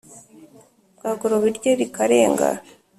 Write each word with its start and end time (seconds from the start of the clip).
Bwagoroba 0.97 1.43
irye 1.51 1.71
rikarenga. 1.79 2.47